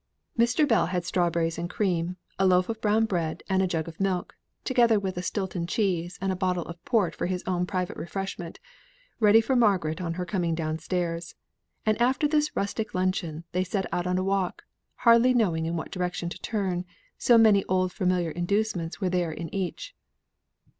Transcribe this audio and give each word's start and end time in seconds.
Mr. 0.35 0.67
Bell 0.67 0.87
had 0.87 1.05
strawberries 1.05 1.59
and 1.59 1.69
cream, 1.69 2.17
a 2.39 2.47
loaf 2.47 2.69
of 2.69 2.81
brown 2.81 3.05
bread, 3.05 3.43
and 3.47 3.61
a 3.61 3.67
jug 3.67 3.87
of 3.87 3.99
milk 3.99 4.35
(together 4.63 4.99
with 4.99 5.15
a 5.15 5.21
Stilton 5.21 5.67
cheese 5.67 6.17
and 6.19 6.31
a 6.31 6.35
bottle 6.35 6.63
of 6.65 6.83
port 6.85 7.13
for 7.13 7.27
his 7.27 7.43
own 7.45 7.67
private 7.67 7.95
refreshment), 7.97 8.59
ready 9.19 9.39
for 9.41 9.55
Margaret 9.55 10.01
on 10.01 10.15
her 10.15 10.25
coming 10.25 10.55
down 10.55 10.79
stairs; 10.79 11.35
and 11.85 12.01
after 12.01 12.27
this 12.27 12.55
rustic 12.55 12.95
luncheon 12.95 13.43
they 13.51 13.63
set 13.63 13.85
out 13.93 14.05
for 14.05 14.19
a 14.19 14.23
walk, 14.23 14.63
hardly 14.95 15.35
knowing 15.35 15.67
in 15.67 15.75
what 15.75 15.91
direction 15.91 16.29
to 16.29 16.39
turn, 16.41 16.83
so 17.19 17.37
many 17.37 17.63
old 17.65 17.93
familiar 17.93 18.31
inducements 18.31 18.99
were 18.99 19.09
there 19.09 19.31
in 19.31 19.53
each. 19.53 19.95